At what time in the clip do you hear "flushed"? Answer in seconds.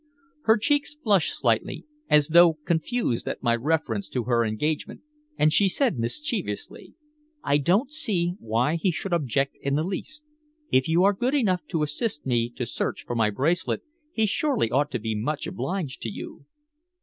0.95-1.37